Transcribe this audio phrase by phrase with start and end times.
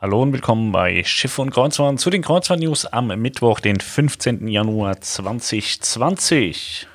[0.00, 4.46] Hallo und willkommen bei Schiff und Kreuzfahrt zu den Kreuzfahrt-News am Mittwoch, den 15.
[4.46, 6.86] Januar 2020.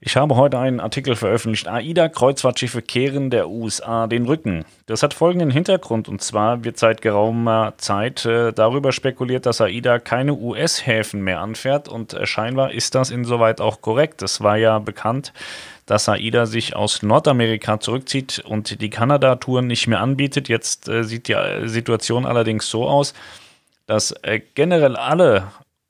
[0.00, 1.68] Ich habe heute einen Artikel veröffentlicht.
[1.68, 4.64] AIDA-Kreuzfahrtschiffe kehren der USA den Rücken.
[4.86, 10.00] Das hat folgenden Hintergrund und zwar wird seit geraumer Zeit äh, darüber spekuliert, dass AIDA
[10.00, 14.22] keine US-Häfen mehr anfährt und äh, scheinbar ist das insoweit auch korrekt.
[14.22, 15.32] Es war ja bekannt,
[15.86, 20.48] dass AIDA sich aus Nordamerika zurückzieht und die Kanada-Touren nicht mehr anbietet.
[20.48, 23.14] Jetzt äh, sieht die äh, Situation allerdings so aus,
[23.86, 25.44] dass äh, generell alle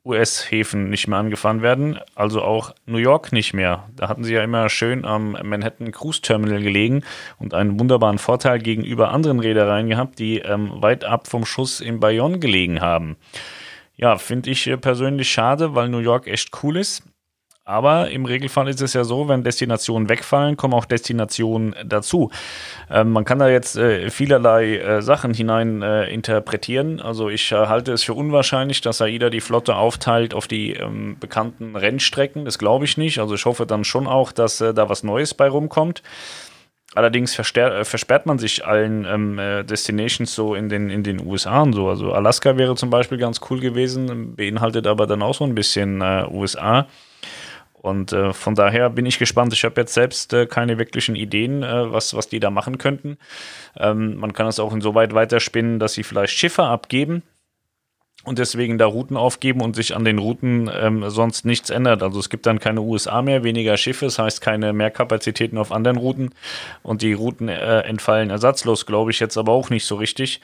[0.07, 3.89] US-Häfen nicht mehr angefahren werden, also auch New York nicht mehr.
[3.95, 7.03] Da hatten sie ja immer schön am Manhattan Cruise Terminal gelegen
[7.39, 11.99] und einen wunderbaren Vorteil gegenüber anderen Reedereien gehabt, die ähm, weit ab vom Schuss in
[11.99, 13.17] Bayonne gelegen haben.
[13.97, 17.03] Ja, finde ich äh, persönlich schade, weil New York echt cool ist.
[17.67, 22.31] Aber im Regelfall ist es ja so, wenn Destinationen wegfallen, kommen auch Destinationen dazu.
[22.89, 27.01] Ähm, man kann da jetzt äh, vielerlei äh, Sachen hinein äh, interpretieren.
[27.01, 31.17] Also ich äh, halte es für unwahrscheinlich, dass AIDA die Flotte aufteilt auf die ähm,
[31.19, 32.45] bekannten Rennstrecken.
[32.45, 33.19] Das glaube ich nicht.
[33.19, 36.03] Also ich hoffe dann schon auch, dass äh, da was Neues bei rumkommt.
[36.95, 41.63] Allerdings äh, versperrt man sich allen ähm, äh, Destinations so in den, in den USA
[41.63, 41.89] und so.
[41.89, 46.01] Also Alaska wäre zum Beispiel ganz cool gewesen, beinhaltet aber dann auch so ein bisschen
[46.31, 46.87] USA.
[47.87, 49.53] Und äh, von daher bin ich gespannt.
[49.53, 53.17] Ich habe jetzt selbst äh, keine wirklichen Ideen, äh, was, was die da machen könnten.
[53.77, 57.23] Ähm, man kann es auch insoweit weiterspinnen, dass sie vielleicht Schiffe abgeben
[58.27, 62.03] und deswegen da Routen aufgeben und sich an den Routen ähm, sonst nichts ändert.
[62.03, 65.97] Also es gibt dann keine USA mehr, weniger Schiffe, das heißt keine Mehrkapazitäten auf anderen
[65.97, 66.31] Routen
[66.83, 70.41] und die Routen äh, entfallen ersatzlos, glaube ich jetzt aber auch nicht so richtig.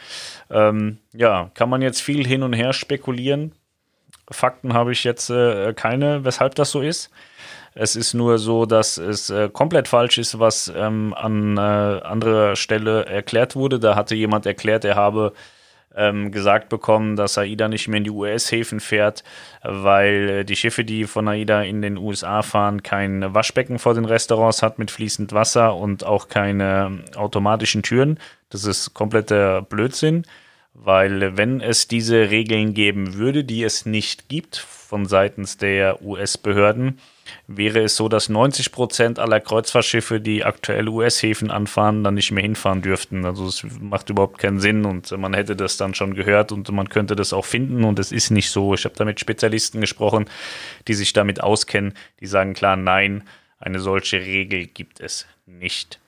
[0.49, 3.51] Ähm, ja, kann man jetzt viel hin und her spekulieren.
[4.31, 7.09] Fakten habe ich jetzt äh, keine, weshalb das so ist.
[7.75, 12.55] Es ist nur so, dass es äh, komplett falsch ist, was ähm, an äh, anderer
[12.55, 13.79] Stelle erklärt wurde.
[13.79, 15.33] Da hatte jemand erklärt, er habe
[15.95, 19.23] ähm, gesagt bekommen, dass AIDA nicht mehr in die US-Häfen fährt,
[19.63, 24.05] weil äh, die Schiffe, die von AIDA in den USA fahren, kein Waschbecken vor den
[24.05, 28.19] Restaurants hat mit fließend Wasser und auch keine automatischen Türen.
[28.49, 30.25] Das ist kompletter Blödsinn.
[30.75, 36.99] Weil wenn es diese Regeln geben würde, die es nicht gibt von seitens der US-Behörden,
[37.47, 42.43] wäre es so, dass 90 Prozent aller Kreuzfahrtschiffe, die aktuell US-Häfen anfahren, dann nicht mehr
[42.43, 43.23] hinfahren dürften.
[43.23, 46.89] Also es macht überhaupt keinen Sinn und man hätte das dann schon gehört und man
[46.89, 48.73] könnte das auch finden und es ist nicht so.
[48.73, 50.25] Ich habe da mit Spezialisten gesprochen,
[50.87, 53.23] die sich damit auskennen, die sagen klar, nein,
[53.59, 55.99] eine solche Regel gibt es nicht.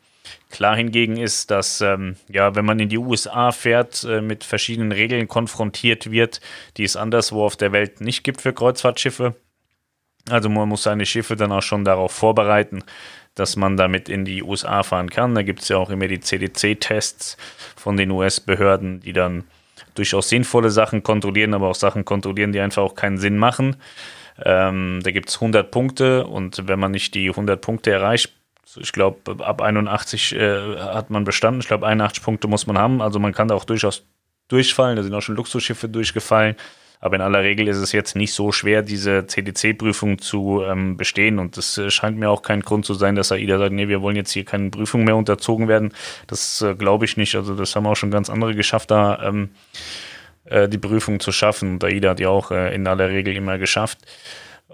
[0.50, 4.92] Klar hingegen ist, dass ähm, ja, wenn man in die USA fährt, äh, mit verschiedenen
[4.92, 6.42] Regeln konfrontiert wird,
[6.78, 9.36] die es anderswo auf der Welt nicht gibt für Kreuzfahrtschiffe.
[10.30, 12.84] Also man muss seine Schiffe dann auch schon darauf vorbereiten,
[13.36, 15.36] dass man damit in die USA fahren kann.
[15.36, 17.38] Da gibt es ja auch immer die CDC-Tests
[17.76, 19.44] von den US-Behörden, die dann
[19.94, 23.76] durchaus sinnvolle Sachen kontrollieren, aber auch Sachen kontrollieren, die einfach auch keinen Sinn machen.
[24.44, 28.34] Ähm, da gibt es 100 Punkte und wenn man nicht die 100 Punkte erreicht,
[28.78, 31.62] ich glaube, ab 81 äh, hat man bestanden.
[31.62, 33.02] Ich glaube, 81 Punkte muss man haben.
[33.02, 34.04] Also man kann da auch durchaus
[34.48, 34.96] durchfallen.
[34.96, 36.56] Da sind auch schon Luxusschiffe durchgefallen.
[37.02, 41.40] Aber in aller Regel ist es jetzt nicht so schwer, diese CDC-Prüfung zu ähm, bestehen.
[41.40, 44.02] Und das äh, scheint mir auch kein Grund zu sein, dass AIDA sagt, nee, wir
[44.02, 45.94] wollen jetzt hier keine Prüfung mehr unterzogen werden.
[46.28, 47.36] Das äh, glaube ich nicht.
[47.36, 49.50] Also das haben auch schon ganz andere geschafft, da ähm,
[50.46, 51.74] äh, die Prüfung zu schaffen.
[51.74, 54.00] Und AIDA hat ja auch äh, in aller Regel immer geschafft.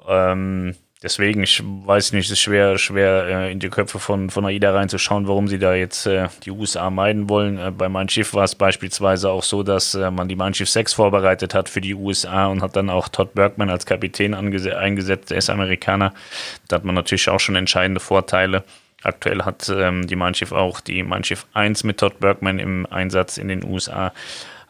[0.07, 4.45] Ähm, Deswegen, ich weiß nicht, es ist schwer, schwer äh, in die Köpfe von, von
[4.45, 7.57] AIDA reinzuschauen, warum sie da jetzt äh, die USA meiden wollen.
[7.57, 10.69] Äh, bei Mein Schiff war es beispielsweise auch so, dass äh, man die Mein Schiff
[10.69, 15.31] 6 vorbereitet hat für die USA und hat dann auch Todd Bergman als Kapitän eingesetzt,
[15.31, 16.13] der ist Amerikaner.
[16.67, 18.63] Da hat man natürlich auch schon entscheidende Vorteile.
[19.01, 22.85] Aktuell hat ähm, die Mein Schiff auch die Mein Schiff 1 mit Todd Bergman im
[22.85, 24.13] Einsatz in den USA.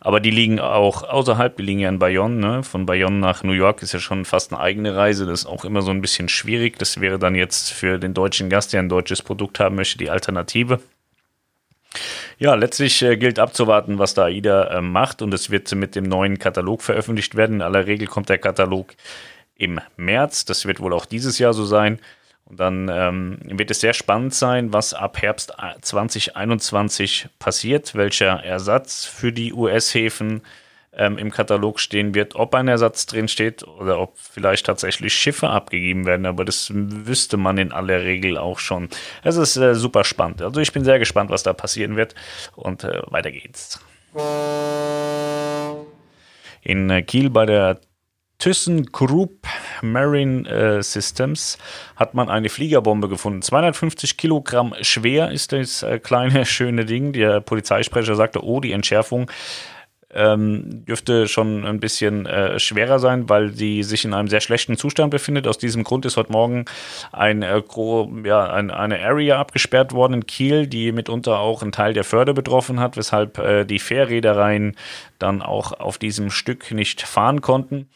[0.03, 2.35] Aber die liegen auch außerhalb, die liegen ja in Bayonne.
[2.35, 2.63] Ne?
[2.63, 5.27] Von Bayonne nach New York ist ja schon fast eine eigene Reise.
[5.27, 6.79] Das ist auch immer so ein bisschen schwierig.
[6.79, 10.09] Das wäre dann jetzt für den deutschen Gast, der ein deutsches Produkt haben möchte, die
[10.09, 10.79] Alternative.
[12.39, 16.05] Ja, letztlich äh, gilt abzuwarten, was da AIDA äh, macht und es wird mit dem
[16.05, 17.57] neuen Katalog veröffentlicht werden.
[17.57, 18.95] In aller Regel kommt der Katalog
[19.55, 20.45] im März.
[20.45, 21.99] Das wird wohl auch dieses Jahr so sein.
[22.51, 29.05] Und dann ähm, wird es sehr spannend sein, was ab Herbst 2021 passiert, welcher Ersatz
[29.05, 30.41] für die US-Häfen
[30.91, 35.49] ähm, im Katalog stehen wird, ob ein Ersatz drin steht oder ob vielleicht tatsächlich Schiffe
[35.49, 36.25] abgegeben werden.
[36.25, 38.89] Aber das wüsste man in aller Regel auch schon.
[39.23, 40.41] Es ist äh, super spannend.
[40.41, 42.15] Also ich bin sehr gespannt, was da passieren wird.
[42.57, 43.79] Und äh, weiter geht's.
[46.63, 47.79] In Kiel bei der
[48.41, 49.45] ThyssenKrupp
[49.83, 51.59] Marine äh, Systems
[51.95, 53.43] hat man eine Fliegerbombe gefunden.
[53.43, 57.13] 250 Kilogramm schwer ist das äh, kleine, schöne Ding.
[57.13, 59.29] Der Polizeisprecher sagte, oh, die Entschärfung
[60.11, 64.75] ähm, dürfte schon ein bisschen äh, schwerer sein, weil sie sich in einem sehr schlechten
[64.75, 65.47] Zustand befindet.
[65.47, 66.65] Aus diesem Grund ist heute Morgen
[67.11, 67.61] ein, äh,
[68.25, 72.33] ja, ein, eine Area abgesperrt worden in Kiel, die mitunter auch einen Teil der Förde
[72.33, 74.75] betroffen hat, weshalb äh, die Fährreedereien
[75.19, 77.87] dann auch auf diesem Stück nicht fahren konnten.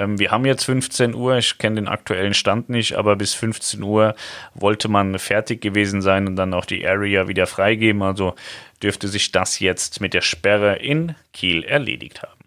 [0.00, 3.82] Ähm, wir haben jetzt 15 Uhr, ich kenne den aktuellen Stand nicht, aber bis 15
[3.82, 4.14] Uhr
[4.54, 8.02] wollte man fertig gewesen sein und dann auch die Area wieder freigeben.
[8.02, 8.34] Also
[8.82, 12.40] dürfte sich das jetzt mit der Sperre in Kiel erledigt haben.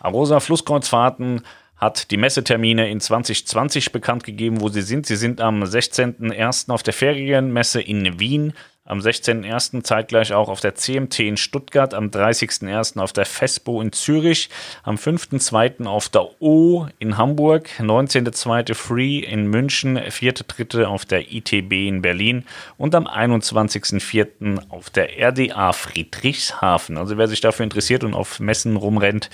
[0.00, 1.42] Arosa Flusskreuzfahrten
[1.76, 5.04] hat die Messetermine in 2020 bekannt gegeben, wo sie sind.
[5.06, 6.70] Sie sind am 16.01.
[6.70, 8.52] auf der Ferienmesse in Wien,
[8.84, 9.84] am 16.01.
[9.84, 12.98] zeitgleich auch auf der CMT in Stuttgart, am 30.01.
[12.98, 14.50] auf der FESPO in Zürich,
[14.82, 15.86] am 5.02.
[15.86, 18.74] auf der O in Hamburg, 19.02.
[18.74, 20.84] Free in München, 4.03.
[20.84, 22.44] auf der ITB in Berlin
[22.76, 24.68] und am 21.04.
[24.68, 26.98] auf der RDA Friedrichshafen.
[26.98, 29.30] Also wer sich dafür interessiert und auf Messen rumrennt,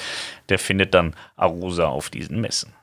[0.50, 2.74] der findet dann Arosa auf diesen Messen.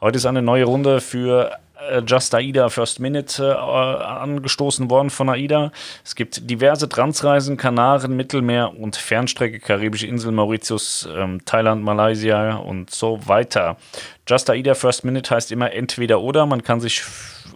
[0.00, 1.58] Heute ist eine neue Runde für
[2.06, 5.72] Just AIDA First Minute äh, angestoßen worden von AIDA.
[6.04, 12.90] Es gibt diverse Transreisen, Kanaren, Mittelmeer und Fernstrecke, Karibische Insel, Mauritius, ähm, Thailand, Malaysia und
[12.90, 13.76] so weiter.
[14.28, 16.46] Just AIDA First Minute heißt immer entweder oder.
[16.46, 17.02] Man kann sich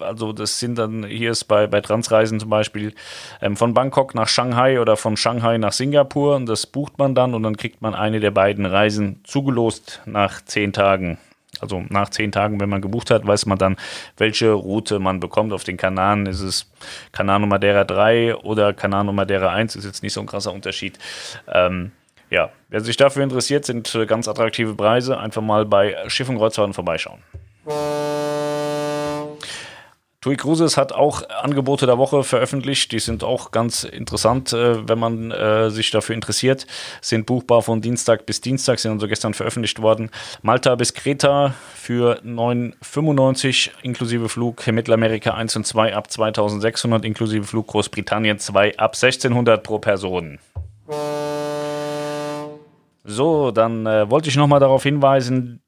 [0.00, 2.94] also das sind dann, hier ist bei, bei Transreisen zum Beispiel
[3.40, 7.34] ähm, von Bangkok nach Shanghai oder von Shanghai nach Singapur und das bucht man dann
[7.34, 11.18] und dann kriegt man eine der beiden Reisen zugelost nach zehn Tagen.
[11.60, 13.76] Also nach zehn Tagen, wenn man gebucht hat, weiß man dann,
[14.16, 15.52] welche Route man bekommt.
[15.52, 16.70] Auf den Kanaren ist es
[17.12, 20.98] Canano Madeira 3 oder Canano Madeira 1, ist jetzt nicht so ein krasser Unterschied.
[21.52, 21.92] Ähm,
[22.30, 25.18] ja, wer sich dafür interessiert, sind ganz attraktive Preise.
[25.18, 27.20] Einfach mal bei Schiff und Kreuzfahrten vorbeischauen.
[30.24, 32.92] TUI Cruises hat auch Angebote der Woche veröffentlicht.
[32.92, 36.66] Die sind auch ganz interessant, äh, wenn man äh, sich dafür interessiert.
[37.02, 40.08] Sind buchbar von Dienstag bis Dienstag, sind also gestern veröffentlicht worden.
[40.40, 47.66] Malta bis Kreta für 9,95 inklusive Flug Mittelamerika 1 und 2 ab 2600 inklusive Flug
[47.66, 50.38] Großbritannien 2 ab 1600 pro Person.
[53.04, 55.60] So, dann äh, wollte ich nochmal darauf hinweisen,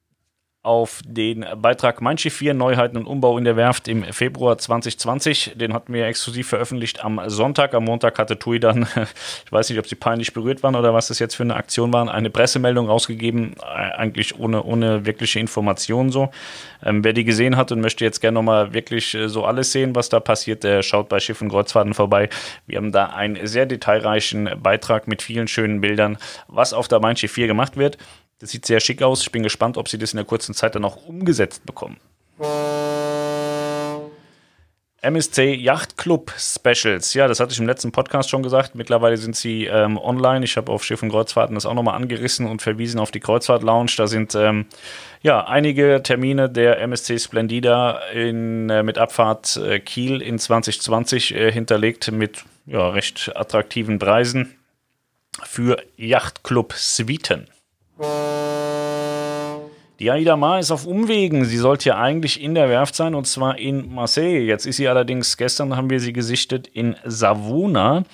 [0.66, 5.52] auf den Beitrag Mein Schiff 4 Neuheiten und Umbau in der Werft im Februar 2020.
[5.54, 7.72] Den hatten wir exklusiv veröffentlicht am Sonntag.
[7.72, 8.82] Am Montag hatte TUI dann,
[9.44, 11.92] ich weiß nicht, ob sie peinlich berührt waren oder was das jetzt für eine Aktion
[11.92, 16.30] war, eine Pressemeldung rausgegeben, eigentlich ohne, ohne wirkliche Informationen so.
[16.82, 19.94] Ähm, wer die gesehen hat und möchte jetzt gerne nochmal wirklich äh, so alles sehen,
[19.94, 22.28] was da passiert, der schaut bei Schiff und Kreuzfahrten vorbei.
[22.66, 26.18] Wir haben da einen sehr detailreichen Beitrag mit vielen schönen Bildern,
[26.48, 27.98] was auf der Mein Schiff 4 gemacht wird.
[28.38, 29.22] Das sieht sehr schick aus.
[29.22, 31.96] Ich bin gespannt, ob sie das in der kurzen Zeit dann auch umgesetzt bekommen.
[35.06, 37.14] MSC Yacht Club Specials.
[37.14, 38.74] Ja, das hatte ich im letzten Podcast schon gesagt.
[38.74, 40.44] Mittlerweile sind sie ähm, online.
[40.44, 43.62] Ich habe auf Schiff und Kreuzfahrten das auch nochmal angerissen und verwiesen auf die Kreuzfahrt
[43.62, 43.92] Lounge.
[43.96, 44.66] Da sind ähm,
[45.22, 51.52] ja einige Termine der MSC Splendida in, äh, mit Abfahrt äh, Kiel in 2020 äh,
[51.52, 54.56] hinterlegt mit ja, recht attraktiven Preisen
[55.44, 57.46] für Yachtclub Suiten.
[59.98, 61.46] Die Aida Mar ist auf Umwegen.
[61.46, 64.40] Sie sollte ja eigentlich in der Werft sein und zwar in Marseille.
[64.40, 68.04] Jetzt ist sie allerdings, gestern haben wir sie gesichtet in Savona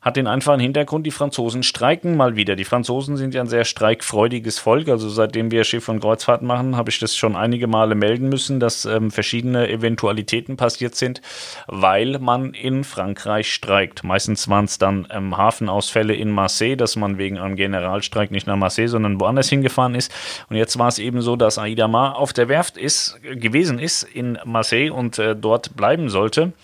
[0.00, 2.56] hat den einfachen Hintergrund, die Franzosen streiken mal wieder.
[2.56, 4.88] Die Franzosen sind ja ein sehr streikfreudiges Volk.
[4.88, 8.60] Also seitdem wir Schiff- und Kreuzfahrt machen, habe ich das schon einige Male melden müssen,
[8.60, 11.20] dass ähm, verschiedene Eventualitäten passiert sind,
[11.66, 14.02] weil man in Frankreich streikt.
[14.02, 18.56] Meistens waren es dann ähm, Hafenausfälle in Marseille, dass man wegen einem Generalstreik nicht nach
[18.56, 20.10] Marseille, sondern woanders hingefahren ist.
[20.48, 24.02] Und jetzt war es eben so, dass Aida Mar auf der Werft ist, gewesen ist
[24.02, 26.54] in Marseille und äh, dort bleiben sollte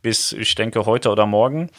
[0.00, 1.70] bis, ich denke, heute oder morgen.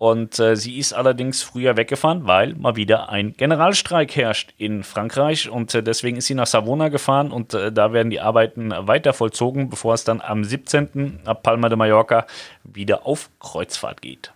[0.00, 5.50] Und äh, sie ist allerdings früher weggefahren, weil mal wieder ein Generalstreik herrscht in Frankreich.
[5.50, 9.12] Und äh, deswegen ist sie nach Savona gefahren und äh, da werden die Arbeiten weiter
[9.12, 11.20] vollzogen, bevor es dann am 17.
[11.26, 12.26] ab Palma de Mallorca
[12.64, 14.32] wieder auf Kreuzfahrt geht.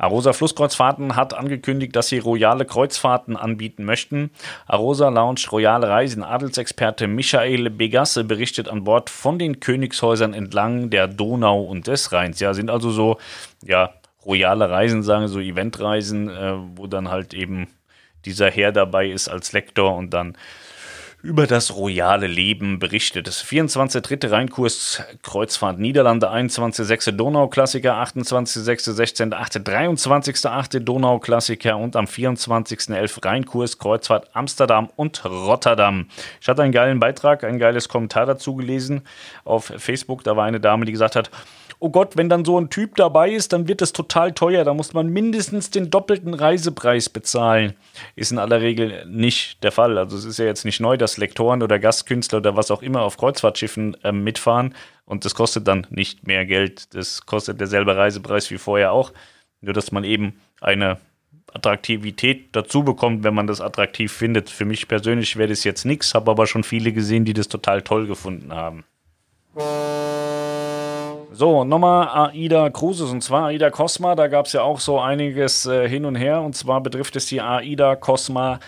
[0.00, 4.30] Arosa Flusskreuzfahrten hat angekündigt, dass sie royale Kreuzfahrten anbieten möchten.
[4.66, 11.06] Arosa Lounge Royale Reisen Adelsexperte Michael Begasse berichtet an Bord von den Königshäusern entlang der
[11.06, 12.40] Donau und des Rheins.
[12.40, 13.18] Ja, sind also so,
[13.62, 13.92] ja,
[14.24, 17.68] royale Reisen, sagen so Eventreisen, äh, wo dann halt eben
[18.24, 20.34] dieser Herr dabei ist als Lektor und dann
[21.22, 23.26] über das royale Leben berichtet.
[23.26, 24.30] Das 24.3.
[24.30, 27.12] Rheinkurs Kreuzfahrt Niederlande, 21.6.
[27.12, 28.94] Donauklassiker, 28.6.
[29.30, 29.62] 16.8.
[29.62, 30.80] 23.8.
[30.80, 33.24] Donauklassiker und am 24.11.
[33.24, 36.08] Rheinkurs Kreuzfahrt Amsterdam und Rotterdam.
[36.40, 39.02] Ich hatte einen geilen Beitrag, ein geiles Kommentar dazu gelesen
[39.44, 40.24] auf Facebook.
[40.24, 41.30] Da war eine Dame, die gesagt hat,
[41.80, 44.64] oh Gott, wenn dann so ein Typ dabei ist, dann wird es total teuer.
[44.64, 47.74] Da muss man mindestens den doppelten Reisepreis bezahlen.
[48.14, 49.98] Ist in aller Regel nicht der Fall.
[49.98, 53.02] Also es ist ja jetzt nicht neu, dass Lektoren oder Gastkünstler oder was auch immer
[53.02, 54.74] auf Kreuzfahrtschiffen äh, mitfahren.
[55.06, 56.94] Und das kostet dann nicht mehr Geld.
[56.94, 59.12] Das kostet derselbe Reisepreis wie vorher auch.
[59.62, 60.98] Nur dass man eben eine
[61.52, 64.50] Attraktivität dazu bekommt, wenn man das attraktiv findet.
[64.50, 67.82] Für mich persönlich wäre das jetzt nichts, habe aber schon viele gesehen, die das total
[67.82, 68.84] toll gefunden haben.
[71.32, 74.16] So, nochmal AIDA Cruises und zwar AIDA Cosma.
[74.16, 77.26] Da gab es ja auch so einiges äh, hin und her und zwar betrifft es
[77.26, 78.58] die AIDA Cosma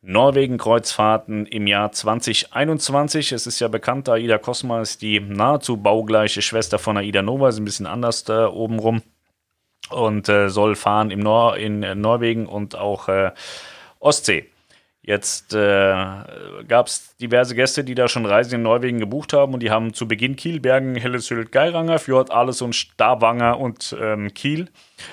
[0.00, 3.32] Norwegen-Kreuzfahrten im Jahr 2021.
[3.32, 7.58] Es ist ja bekannt, AIDA Cosma ist die nahezu baugleiche Schwester von AIDA Nova, ist
[7.58, 9.02] ein bisschen anders da oben rum
[9.90, 13.32] und äh, soll fahren im Nor in Norwegen und auch äh,
[14.00, 14.46] Ostsee.
[15.06, 15.94] Jetzt äh,
[16.66, 19.94] gab es diverse Gäste, die da schon Reisen in Norwegen gebucht haben und die haben
[19.94, 24.68] zu Beginn Kiel, Bergen, Hellessylt, Geiranger, Fjord, Alles und Stavanger und ähm, Kiel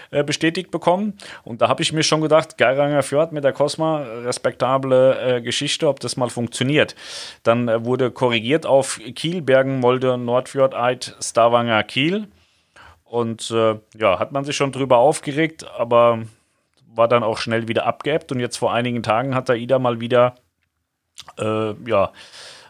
[0.10, 1.14] äh, bestätigt bekommen.
[1.44, 5.88] Und da habe ich mir schon gedacht, Geiranger Fjord mit der Cosma, respektable äh, Geschichte,
[5.88, 6.96] ob das mal funktioniert.
[7.44, 12.30] Dann äh, wurde korrigiert auf Kiel, Bergen, Molde, Nordfjord, Eid, Stavanger, Kiel.
[13.04, 16.24] Und äh, ja, hat man sich schon drüber aufgeregt, aber
[16.96, 20.36] war dann auch schnell wieder abgeebbt und jetzt vor einigen Tagen hat AIDA mal wieder
[21.38, 22.12] äh, ja,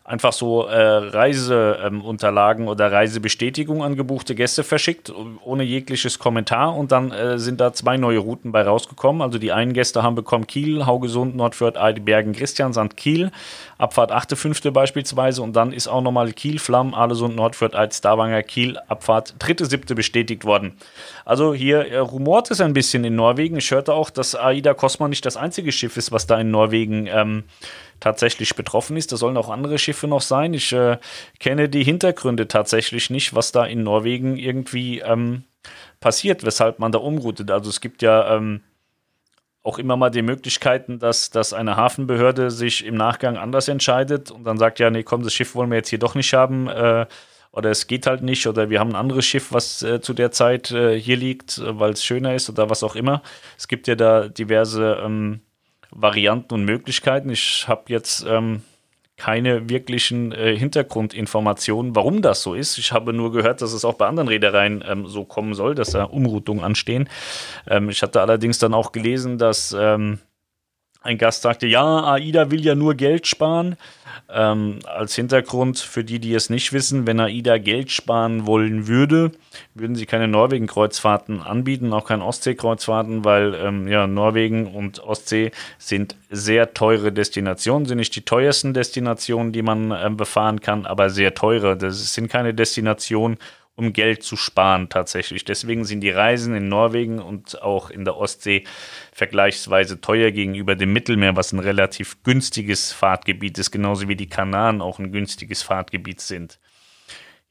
[0.05, 5.13] einfach so äh, Reiseunterlagen ähm, oder Reisebestätigung an gebuchte Gäste verschickt,
[5.45, 6.75] ohne jegliches Kommentar.
[6.75, 9.21] Und dann äh, sind da zwei neue Routen bei rausgekommen.
[9.21, 13.31] Also die einen Gäste haben bekommen Kiel, Haugesund, Nordfjord, Eidebergen, Christiansand, Kiel.
[13.77, 14.71] Abfahrt 8.5.
[14.71, 15.41] beispielsweise.
[15.41, 19.95] Und dann ist auch nochmal Kiel, Flamm, Alesund, Nordfjord, Eid, Stavanger, Kiel, Abfahrt 3.7.
[19.95, 20.73] bestätigt worden.
[21.23, 23.55] Also hier äh, rumort es ein bisschen in Norwegen.
[23.55, 27.07] Ich hörte auch, dass Aida Cosma nicht das einzige Schiff ist, was da in Norwegen
[27.07, 27.45] ähm,
[28.03, 29.13] tatsächlich betroffen ist.
[29.13, 30.53] Da sollen auch andere Schiffe noch sein.
[30.53, 30.97] Ich äh,
[31.39, 35.43] kenne die Hintergründe tatsächlich nicht, was da in Norwegen irgendwie ähm,
[36.01, 37.49] passiert, weshalb man da umroutet.
[37.49, 38.59] Also es gibt ja ähm,
[39.63, 44.43] auch immer mal die Möglichkeiten, dass, dass eine Hafenbehörde sich im Nachgang anders entscheidet und
[44.43, 46.67] dann sagt, ja, nee, komm, das Schiff wollen wir jetzt hier doch nicht haben.
[46.67, 47.05] Äh,
[47.53, 50.31] oder es geht halt nicht oder wir haben ein anderes Schiff, was äh, zu der
[50.31, 53.21] Zeit äh, hier liegt, äh, weil es schöner ist oder was auch immer.
[53.57, 55.39] Es gibt ja da diverse ähm,
[55.95, 57.29] Varianten und Möglichkeiten.
[57.29, 58.61] Ich habe jetzt ähm,
[59.15, 62.77] keine wirklichen äh, Hintergrundinformationen, warum das so ist.
[62.77, 65.91] Ich habe nur gehört, dass es auch bei anderen Reedereien ähm, so kommen soll, dass
[65.91, 67.07] da Umroutungen anstehen.
[67.67, 70.19] Ähm, ich hatte allerdings dann auch gelesen, dass ähm,
[71.03, 73.75] ein Gast sagte, ja, AIDA will ja nur Geld sparen.
[74.29, 79.31] Ähm, als Hintergrund für die, die es nicht wissen, wenn AIDA Geld sparen wollen würde,
[79.73, 86.15] würden sie keine Norwegen-Kreuzfahrten anbieten, auch keine Ostsee-Kreuzfahrten, weil ähm, ja, Norwegen und Ostsee sind
[86.29, 91.33] sehr teure Destinationen, sind nicht die teuersten Destinationen, die man äh, befahren kann, aber sehr
[91.33, 91.75] teure.
[91.75, 93.37] Das sind keine Destinationen,
[93.75, 95.45] um Geld zu sparen tatsächlich.
[95.45, 98.65] Deswegen sind die Reisen in Norwegen und auch in der Ostsee
[99.11, 104.81] vergleichsweise teuer gegenüber dem Mittelmeer, was ein relativ günstiges Fahrtgebiet ist, genauso wie die Kanaren
[104.81, 106.59] auch ein günstiges Fahrtgebiet sind.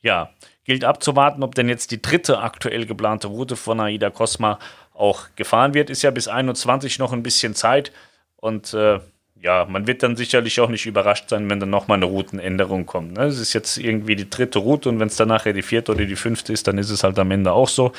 [0.00, 0.30] Ja,
[0.64, 4.58] gilt abzuwarten, ob denn jetzt die dritte aktuell geplante Route von Aida Cosma
[4.94, 5.90] auch gefahren wird.
[5.90, 7.92] Ist ja bis 21 noch ein bisschen Zeit
[8.36, 9.00] und äh,
[9.42, 13.14] ja, man wird dann sicherlich auch nicht überrascht sein, wenn dann nochmal eine Routenänderung kommt.
[13.14, 13.24] Ne?
[13.24, 16.04] Es ist jetzt irgendwie die dritte Route und wenn es dann nachher die vierte oder
[16.04, 17.92] die fünfte ist, dann ist es halt am Ende auch so.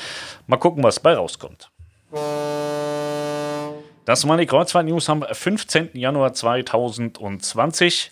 [0.47, 1.69] Mal gucken, was bei rauskommt.
[4.05, 5.89] Das waren die Kreuzfahrt-News am 15.
[5.93, 8.11] Januar 2020.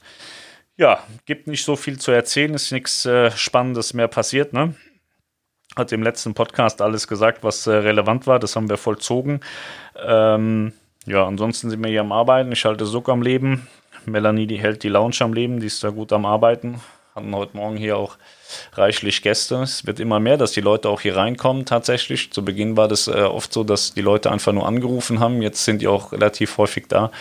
[0.76, 4.52] Ja, gibt nicht so viel zu erzählen, ist nichts äh, Spannendes mehr passiert.
[4.52, 4.76] Ne?
[5.78, 8.40] Hat im letzten Podcast alles gesagt, was äh, relevant war.
[8.40, 9.40] Das haben wir vollzogen.
[9.96, 10.74] Ähm,
[11.06, 12.52] ja, ansonsten sind wir hier am Arbeiten.
[12.52, 13.68] Ich halte Suck am Leben.
[14.06, 15.60] Melanie, die hält die Lounge am Leben.
[15.60, 16.82] Die ist da gut am Arbeiten.
[17.16, 18.18] Hatten heute Morgen hier auch
[18.74, 19.56] reichlich Gäste.
[19.64, 22.32] Es wird immer mehr, dass die Leute auch hier reinkommen tatsächlich.
[22.32, 25.42] Zu Beginn war das äh, oft so, dass die Leute einfach nur angerufen haben.
[25.42, 27.12] Jetzt sind die auch relativ häufig da.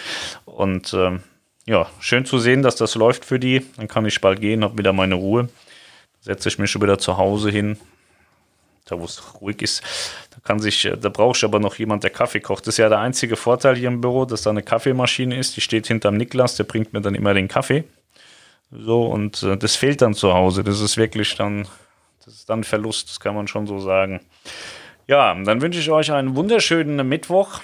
[0.44, 1.18] Und äh,
[1.66, 3.66] ja, schön zu sehen, dass das läuft für die.
[3.76, 5.49] Dann kann ich bald gehen, habe wieder meine Ruhe.
[6.20, 7.78] Setze ich mich schon wieder zu Hause hin,
[8.90, 9.82] da wo es ruhig ist.
[10.30, 12.66] Da kann sich, äh, da brauche ich aber noch jemand, der Kaffee kocht.
[12.66, 15.56] Das ist ja der einzige Vorteil hier im Büro, dass da eine Kaffeemaschine ist.
[15.56, 17.85] Die steht hinterm Niklas, der bringt mir dann immer den Kaffee.
[18.70, 20.64] So, und äh, das fehlt dann zu Hause.
[20.64, 21.66] Das ist wirklich dann,
[22.25, 24.20] das ist dann Verlust, das kann man schon so sagen.
[25.06, 27.61] Ja, dann wünsche ich euch einen wunderschönen Mittwoch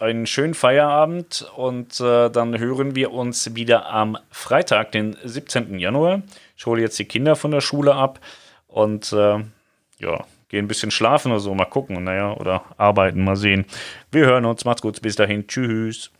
[0.00, 5.78] einen schönen Feierabend und äh, dann hören wir uns wieder am Freitag, den 17.
[5.78, 6.22] Januar.
[6.56, 8.18] Ich hole jetzt die Kinder von der Schule ab
[8.66, 9.44] und äh,
[9.98, 13.64] ja, gehe ein bisschen schlafen oder so, mal gucken, naja, oder arbeiten, mal sehen.
[14.12, 16.10] Wir hören uns, macht's gut, bis dahin, tschüss.